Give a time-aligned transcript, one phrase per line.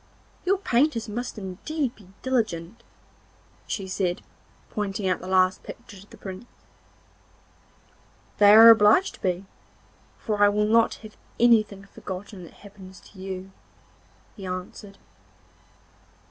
[0.45, 2.81] 'Your painters must indeed be diligent,'
[3.67, 4.23] she said,
[4.71, 6.45] pointing out the last picture to the Prince.
[8.39, 9.45] 'They are obliged to be,
[10.17, 13.51] for I will not have anything forgotten that happens to you,'
[14.35, 14.97] he answered.